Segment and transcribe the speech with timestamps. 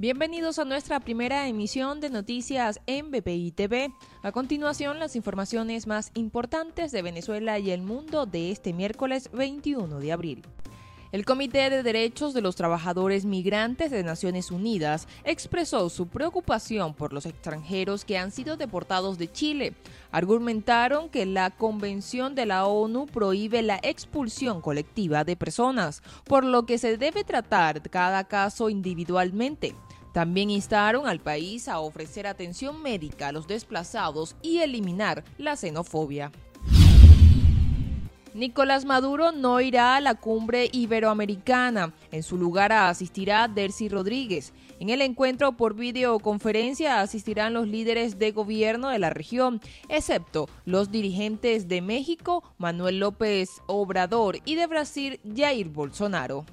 [0.00, 3.92] Bienvenidos a nuestra primera emisión de noticias en BPI TV.
[4.22, 10.00] A continuación, las informaciones más importantes de Venezuela y el mundo de este miércoles 21
[10.00, 10.42] de abril.
[11.12, 17.12] El Comité de Derechos de los Trabajadores Migrantes de Naciones Unidas expresó su preocupación por
[17.12, 19.74] los extranjeros que han sido deportados de Chile.
[20.12, 26.64] Argumentaron que la Convención de la ONU prohíbe la expulsión colectiva de personas, por lo
[26.64, 29.74] que se debe tratar cada caso individualmente.
[30.12, 36.30] También instaron al país a ofrecer atención médica a los desplazados y eliminar la xenofobia.
[38.32, 41.92] Nicolás Maduro no irá a la cumbre iberoamericana.
[42.12, 44.52] En su lugar asistirá Dercy Rodríguez.
[44.78, 50.90] En el encuentro por videoconferencia asistirán los líderes de gobierno de la región, excepto los
[50.90, 56.46] dirigentes de México, Manuel López Obrador, y de Brasil, Jair Bolsonaro.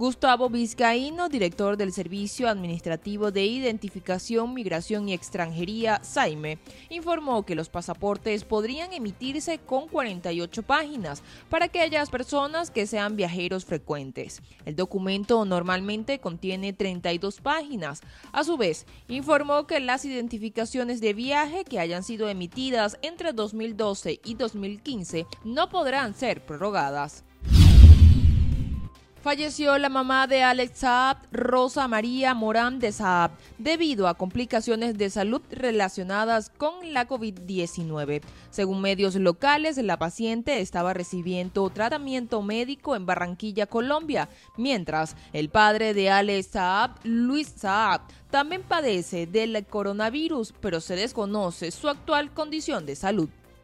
[0.00, 7.68] Gustavo Vizcaíno, director del Servicio Administrativo de Identificación, Migración y Extranjería, SAIME, informó que los
[7.68, 14.40] pasaportes podrían emitirse con 48 páginas para aquellas personas que sean viajeros frecuentes.
[14.64, 18.00] El documento normalmente contiene 32 páginas.
[18.32, 24.18] A su vez, informó que las identificaciones de viaje que hayan sido emitidas entre 2012
[24.24, 27.22] y 2015 no podrán ser prorrogadas.
[29.22, 35.10] Falleció la mamá de Alex Saab, Rosa María Morán de Saab, debido a complicaciones de
[35.10, 38.22] salud relacionadas con la COVID-19.
[38.48, 45.92] Según medios locales, la paciente estaba recibiendo tratamiento médico en Barranquilla, Colombia, mientras el padre
[45.92, 52.86] de Alex Saab, Luis Saab, también padece del coronavirus, pero se desconoce su actual condición
[52.86, 53.28] de salud.